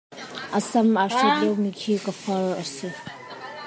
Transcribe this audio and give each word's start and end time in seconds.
A 0.57 0.59
sam 0.69 0.89
aa 1.01 1.07
hriat 1.11 1.35
liomi 1.41 1.71
khi 1.79 1.93
ka 2.05 2.11
far 2.21 2.45
a 2.63 2.65
si. 2.75 2.87